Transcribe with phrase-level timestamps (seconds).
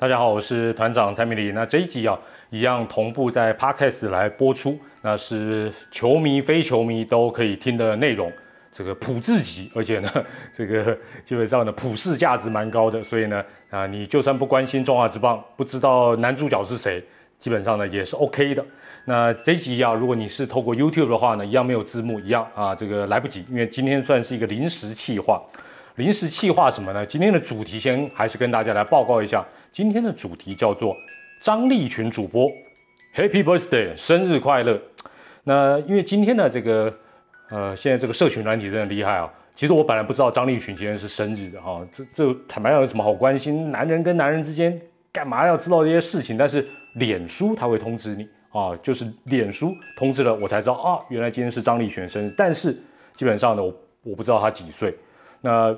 [0.00, 1.52] 大家好，我是团长蔡明礼。
[1.52, 8.32] 那这一集啊，一样同步在 Podcast 来播出，那是球迷、非球迷都可以听的内容，
[8.72, 10.10] 这个普智级，而且呢，
[10.54, 13.02] 这个基本上呢，普世价值蛮高的。
[13.02, 17.04] 所以呢，啊，你就算不关心中华之棒，不知道男主角是谁，
[17.36, 18.64] 基本上呢也是 OK 的。
[19.04, 25.38] 那这一集啊，如果你是透过 YouTube 的话呢，一样没有字幕，一样啊，这个来不及，因为今天算是一个临时企划。
[25.96, 27.04] 临时企划什么呢？
[27.04, 29.44] 今天的主题先还是跟大家来报告一下。
[29.72, 30.96] 今天的主题叫做
[31.40, 32.50] 张立群主播
[33.14, 34.80] ，Happy Birthday，生日快乐。
[35.44, 36.92] 那因为今天的这个
[37.50, 39.32] 呃，现在这个社群软体真的厉害啊。
[39.54, 43.70] 其实我本来不知道张立群今天是生日的哈，这这坦白讲有什么好关心？
[43.70, 44.80] 男人跟男人之间
[45.12, 46.36] 干嘛要知道这些事情？
[46.36, 52.34] 但是脸书他会通知你啊，就是脸书通知了我才知道啊，原来今天是张立群生日。
[52.36, 52.76] 但是
[53.14, 54.96] 基本上呢，我我不知道他几岁。
[55.40, 55.76] 那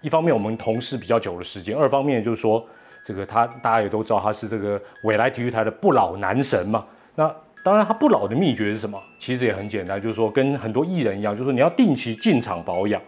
[0.00, 2.64] 一方面我们同事比较久的时间，二方面就是说，
[3.06, 6.84] 这个他大家也都知道他是这个未来体育台的不老男神嘛。
[7.14, 9.00] 那当然他不老的秘诀是什么？
[9.16, 13.00] 其实也很简单，就是说跟很多艺人一样，就是说你要定期进场保养。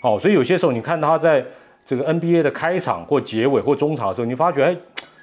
[0.00, 1.44] 哦，所以有些时候你看他在
[1.84, 4.74] 这个 NBA 的开场或结尾或中场的时候，你发觉哎，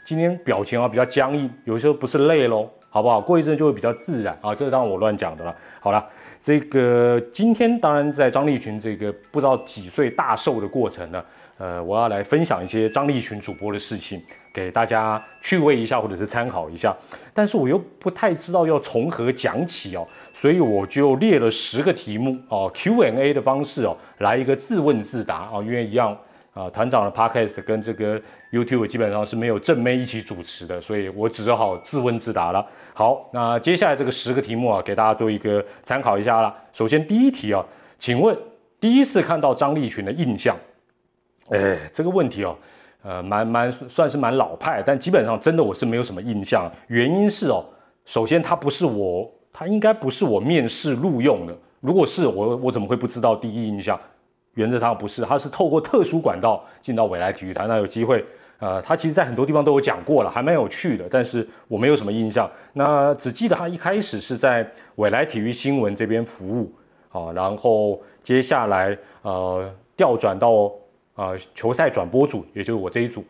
[0.05, 2.69] 今天表情啊比较僵硬，有时候不是累喽。
[2.93, 3.21] 好不好？
[3.21, 5.55] 过一阵就会比较自然啊，这是当然我乱讲的了。
[5.79, 6.05] 好了，
[6.41, 11.23] 这个今天当然在张立群这个不知道几岁大寿的过程呢，
[11.61, 14.19] 呃，我要来分享一些张立群主播的事情，
[14.51, 16.95] 给大家趣味一下或者是参考一下。
[17.35, 26.17] 但是我又不太知道要从何讲起哦，所以我就列了十个题目哦，Q&A 的方式哦，来一个自问自答啊，因为一样。
[26.53, 32.65] 啊，团长的 podcast 跟这个 YouTube 基本上是没有正妹一起主持的，所以我只好自问自答了。
[32.93, 36.53] 好，那接下来这个十个题目啊，给大家做一个参考一下了。
[36.73, 37.65] 首先第一题啊，
[37.97, 38.37] 请问
[38.81, 40.53] 第一次看到张立群的印象？
[41.51, 42.57] 哎，这个问题哦，
[43.03, 46.71] 呃，蛮蛮算是蛮老派，但基本上真的我是没有什么印象。
[46.87, 47.63] 原因是哦，
[48.05, 51.55] 首先他不是我，他应该不是我面试录用的。
[51.81, 53.99] 如果是我，我怎么会不知道第一印象？
[54.55, 57.67] 原则上不是，他是透过特殊管道进到未来体育台。
[57.67, 58.23] 那有机会，
[58.59, 61.05] 呃，他其实在很多地方都有讲过了，还蛮有趣的。
[61.09, 62.49] 但是我没有什么印象。
[62.73, 66.71] 那只记得他一开始是在未来体育新闻这边服务，
[67.09, 70.71] 啊，然后接下来呃调转到
[71.21, 73.23] 呃球赛转播组，也就是我这一组，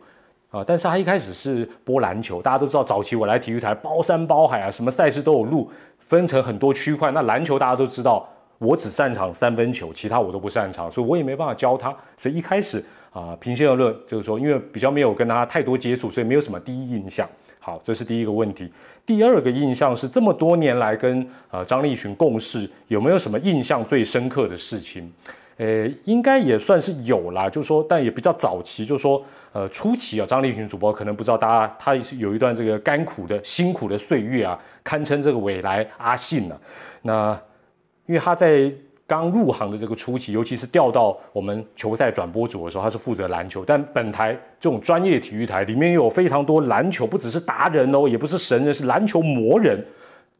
[0.50, 2.40] 啊，但是他一开始是播篮球。
[2.40, 7.10] 大家都知道，早期我来体育台包山包海啊，什么赛事都有录，分成很多区块。
[7.10, 8.26] 那篮球大家都知道。
[8.58, 11.92] 我只擅长三分球，其他我都不擅长，所以我也没办法教他。
[12.16, 17.28] 所以一开始啊，平心而论，就是说，因为比较没有跟他太多接触，所以没有什么第一印象。
[17.58, 18.72] 好，这是第一个问题。
[19.04, 25.12] 第二个印象是，这么多年来跟呃张立群共事，有没有什么印象最深刻的事情？
[25.56, 36.56] 呃，应该也算是有啦，就是说，但也比较早期，就是说，呃，初期啊，张立群主播可能不知道，大家他有一段这个甘苦的辛苦的岁月啊，堪称这个未来阿信呢。
[37.02, 37.38] 那
[38.06, 38.72] 因为他在
[39.06, 43.62] 刚入行的这个初期，尤其是调到我们球赛转播组的时候，他是负责篮球。
[43.64, 49.84] 但本台这种专业体育台里面有非常多篮球，不只是达人哦，也不是神人，是篮球魔人。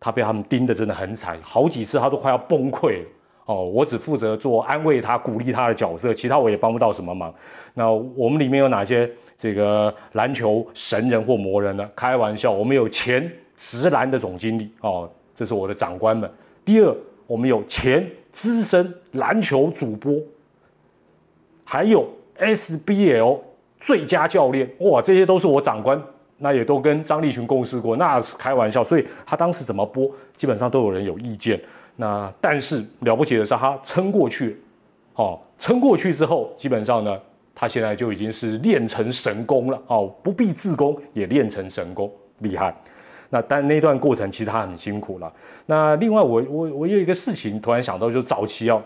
[0.01, 3.03] 他被他们盯的真的很惨，好几次他都快要崩溃
[3.47, 3.65] 哦。
[3.65, 7.35] 我只负责做安慰他、鼓励他的角色，其他我也帮不到什么忙。
[7.75, 11.89] 那我们里面有哪些这个篮球神人或魔人呢？
[11.95, 16.31] 开玩笑，我们有前直篮的总经理哦，这是我的长官们。
[16.65, 16.97] 第二。
[17.25, 20.21] 我们有前资深篮球主播，
[21.65, 22.07] 还有
[22.39, 23.39] SBL
[23.79, 26.03] 最佳教练，哇，这些都是我长官，
[26.37, 31.59] 那也都跟张立群共事过，那是开玩笑，所以他当时怎么播，基本上都有人有意见。
[31.97, 34.61] 那但是了不起的是，他撑过去，
[35.15, 37.19] 哦，撑过去之后，基本上呢，
[37.55, 42.75] 他现在就已经是练成神功了，哦，不必自宫也练成神功，厉害。
[43.29, 45.33] 那但那段过程其实他很辛苦了。
[45.67, 48.83] 那另外我我我有一个事情突然想到，就是早期哦，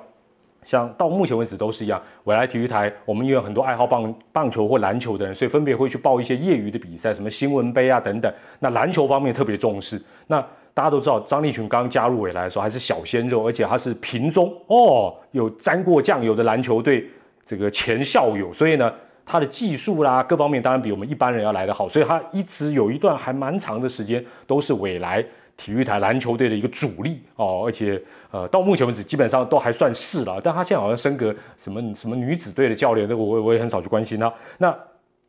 [0.62, 8.32] 像到目前为止都是一样，我来体育台我们也有很多爱好棒棒球或篮球的人，所以分别会去报一些业余的比赛，什么新闻杯啊等等。
[8.60, 10.00] 那篮球方面特别重视。
[10.28, 10.44] 那
[10.76, 17.08] 大家都知道张立群刚加入未来的时候还是小鲜肉，而且他是平中哦，有沾过酱油的篮球队
[17.46, 18.92] 这个前校友，所以呢。
[19.28, 25.20] 他的技术啦，各方面当然比我们一般人要来得好，所以他一直有一段还蛮长的时间都是未来
[25.56, 28.00] 体育台篮球队的一个主力哦，而且
[28.30, 34.32] 呃到目前为止基本上都还算是了，但他现在好像升格什么什么女子队的教练，这个我我也很少去关心他。
[34.58, 34.72] 那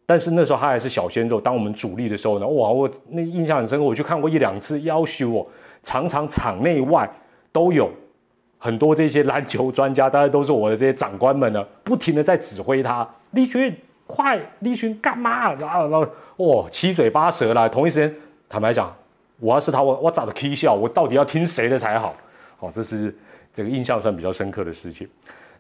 [0.08, 5.48] 但是那时候他还是小鲜肉，当我们主力的时候呢，哇，我那印象很深刻，我去看过一两次，要求我
[5.84, 7.08] 常常场内外
[7.52, 7.92] 都有
[8.58, 13.76] 很多这些篮球专家，大家都是我的这些长官们呢，不停的在指挥他，立群。
[14.10, 15.52] 快，立群干嘛？
[15.56, 16.08] 然后然后
[16.38, 17.68] 哇，七嘴八舌啦。
[17.68, 18.16] 同一时间，
[18.48, 18.96] 坦白讲，
[19.38, 20.74] 我要是他，我我咋的 K 笑？
[20.74, 22.16] 我到底要听谁的才好？
[22.56, 23.14] 好，这是
[23.52, 25.06] 这个印象上比较深刻的事情。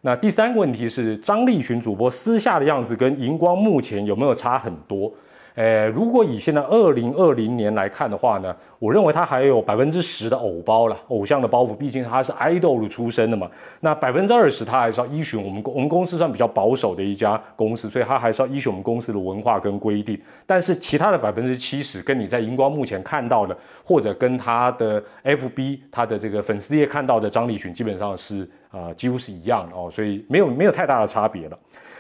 [0.02, 5.12] 那第三个问题是，张立群主播私下的样子跟荧光目前有没有差很多？
[5.56, 13.50] 诶，如果以现在二零二零年来看的话呢，我认为他还有百分之十的偶包了，偶像的包袱，毕竟他是 idol 出身的嘛。
[13.80, 20.16] 那百分之二十他还是要依循我们公我们公司算比较保守的一家公司，所以他还是要依循我们公司的文化跟规定。
[20.46, 31.60] 但是其他的百分之七十，跟你在荧光目前看到的，或者跟他的 FB 他的这个粉丝页看到的张立群，基本上是啊几乎是一样的哦，所以没有没有太大的差别了。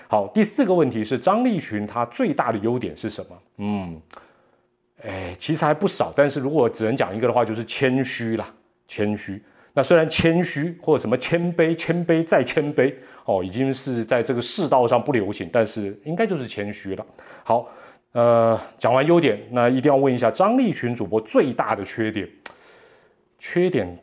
[0.09, 3.37] 好，第四个问题是张立群他最大的优点是什么？
[3.57, 4.01] 嗯，
[5.03, 8.53] 哎，其实还不少，但是如果只能讲一个的话，就是谦虚啦，
[8.87, 9.41] 谦虚。
[9.73, 12.93] 那虽然谦虚或者什么谦卑、谦卑再谦卑
[13.25, 17.05] 哦，已经是在这个世道上不流行，但是应该就是谦虚了。
[17.43, 17.69] 好，
[18.13, 22.27] 呃，讲完优点，那一定要问一下张立群主播最大的缺点。
[23.39, 23.95] 缺点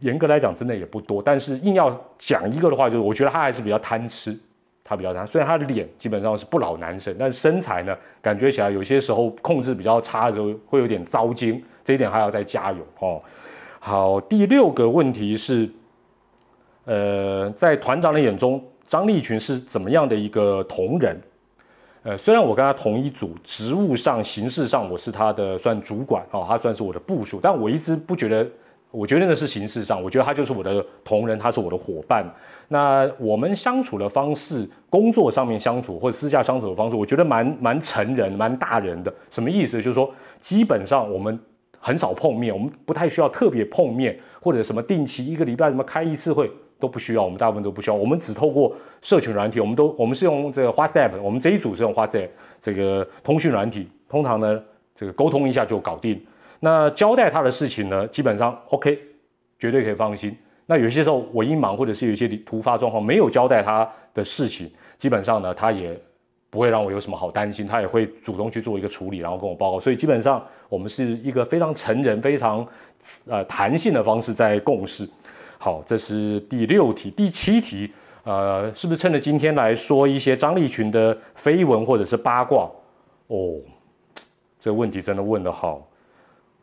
[0.00, 4.38] 严格来讲真的也不多，但是硬要讲一个的话，就是我觉得他还是比较贪吃。
[4.82, 13.22] 他比较贪，虽然他的脸基本上是不老男神，但是身材呢，感觉起来有些时候控制比较差的时候会有点糟精，这一点还要再加油哦。
[13.78, 15.70] 好，第六个问题是，
[16.86, 21.20] 呃，在团长的眼中，张立群是怎么样的一个同仁？
[22.02, 28.44] 呃，虽然我跟他同一组，职务上、形式上我是他的算主管哦，他算是我的部属，但我一直不觉得。
[28.90, 32.24] 我觉得那是形式上，我觉得他就是我的同仁，他是我的伙伴。
[32.68, 39.12] 那我们相处的方式，工作上面相处或者私下相处的方式，我觉得蛮蛮成人、蛮大人的。
[39.28, 39.76] 什么意思？
[39.76, 41.38] 就是说，基本上我们
[41.78, 47.94] 很少碰面，我们不太需要特别碰面，或者什么定期一个礼拜什么开一次会都不需要，我们大部分都不需要。
[47.94, 52.28] 我们只透过社群软体，我们都我们是用这个 WhatsApp，我们这一组是用 WhatsApp
[52.60, 54.60] 这个通讯软体，通常呢
[54.94, 56.20] 这个沟通一下就搞定。
[56.60, 58.98] 那交代他的事情呢，基本上 OK，
[59.58, 60.36] 绝对可以放心。
[60.66, 65.98] 那有些时候我一忙，或者是有一些突发状况没有交代他的事情，基本上呢，他也
[66.48, 69.80] 不会让我有什么好担心，他也会主动去做一个处理，然后跟我报告。
[69.80, 72.64] 所以基本上我们是一个非常成人、非常
[73.26, 75.08] 呃弹性的方式在共事。
[75.58, 77.92] 好，这是第六题，第七题，
[78.24, 82.70] 呃，是不是趁着今天来说一些张立群的绯闻或者是八卦？
[83.26, 83.56] 哦，
[84.60, 85.84] 这个问题真的问得好。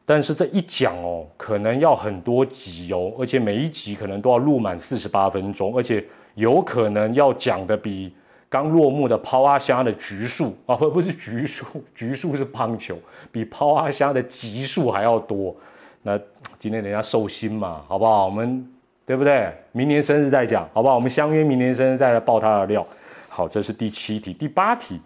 [0.09, 6.01] 但是这一讲哦，可能要很多集哦，而且每一集可能都要录满四十八分钟，而且
[6.35, 8.15] 有可能要讲的比
[8.47, 12.97] 刚落幕的抛阿虾的局数啊，不不是局数，局数是棒球，
[13.33, 15.53] 比抛阿虾的集数还要多。
[16.03, 16.17] 那
[16.57, 18.27] 今天人家寿星嘛，好不好？
[18.27, 18.65] 我们
[19.05, 19.53] 对不对？
[19.73, 20.95] 明年生日再讲，好不好？
[20.95, 22.87] 我们相约明年生日再来爆他的料。
[23.27, 25.01] 好，这是第七题，第八题，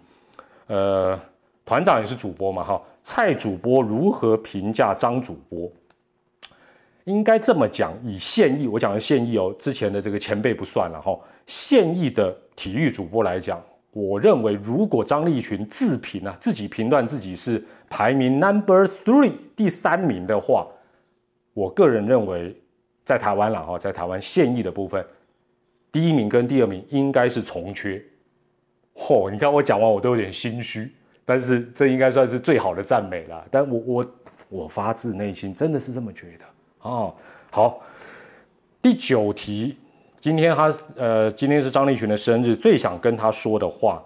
[0.68, 1.18] 呃，
[1.64, 2.80] 团长也是主播嘛，哈。
[3.02, 5.70] 蔡主播如何评价张主播？
[7.04, 11.18] 应该这么讲，以现役，我讲的现役哦，之前的这个前辈不算了哈。
[11.46, 13.60] 现役的体育主播来讲，
[13.90, 17.60] 我认为如果张立群自评啊，自己评断自己是
[17.90, 20.68] 排名 number three 第三名的话，
[21.54, 22.56] 我个人认为，
[23.04, 25.04] 在台湾了哈，在台湾现役的部分，
[25.90, 28.00] 第一名跟第二名应该是重缺。
[28.94, 30.94] 嚯，你看我讲完我都有点心虚。
[31.24, 34.06] 但是这应该算是最好的赞美了，但我我
[34.48, 36.44] 我发自内心真的是这么觉得
[36.88, 37.14] 哦。
[37.50, 37.80] 好，
[38.80, 39.78] 第九题，
[40.16, 44.02] 今天他呃，今天是张立群的生日，最想跟他说的话，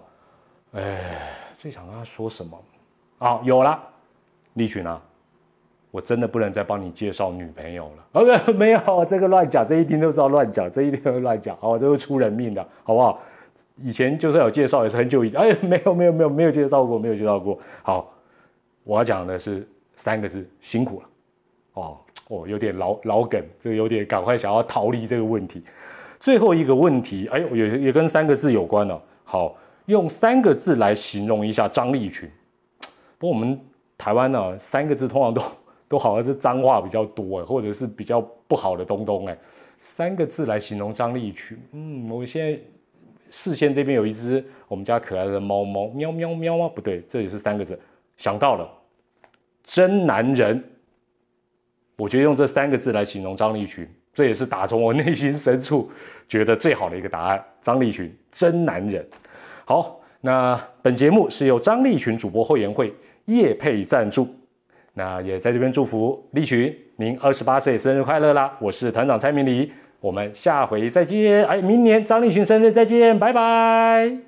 [0.73, 2.57] 哎，最想跟他说什么？
[3.19, 3.81] 啊，有了，
[4.53, 5.01] 立群啊，
[5.89, 8.21] 我真的不能再帮你介绍女朋友了。
[8.21, 13.19] OK，没有，这个乱讲，这一听都知道乱讲，这一定会乱讲，哦，这会出人命的，好不好？
[13.81, 15.39] 以前就算有介绍，也是很久以前。
[15.39, 17.57] 哎， 没有没有没有没有介绍过，没有介绍过。
[17.83, 18.11] 好，
[18.83, 21.09] 我要讲的是三个字：辛苦了。
[21.73, 21.97] 哦
[22.29, 25.63] 哦，有点老老梗，这个有点赶快想要逃离这个问题。
[26.19, 28.99] 最后一个问题，哎，也也跟三个字有关了。
[29.23, 29.55] 好，
[29.85, 32.29] 用三个字来形容一下张立群。
[33.19, 33.59] 不过我们
[33.97, 35.41] 台湾呢，三个字通常都
[35.87, 39.27] 都好像是脏话比较多，或者是比较不好的东东。
[39.27, 39.37] 哎，
[39.79, 42.59] 三个字来形容张立群，嗯，我现在。
[43.29, 46.69] 视线这边有一只我们家可爱的猫猫，喵喵喵啊？
[46.73, 47.79] 不对，这也是三个字。
[48.15, 48.69] 想到了，
[49.63, 50.63] 真男人。
[51.97, 55.89] 我觉得用这三个字来形容张立群，这也是打从我内心深处
[56.27, 57.43] 觉得最好的一个答案。
[57.59, 59.03] 张立群，真男人。
[59.65, 62.93] 好，那本节目是由张立群主播后援会
[63.25, 64.27] 叶配赞助，
[64.93, 68.55] 那也在这边祝福立群，您二十八岁生日快乐啦！
[68.61, 69.71] 我是团长蔡明礼。
[69.99, 71.45] 我们下回再见！
[71.45, 74.26] 哎，明年张立群生日再见，拜拜。